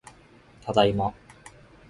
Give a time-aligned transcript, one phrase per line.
[0.63, 1.13] ただいま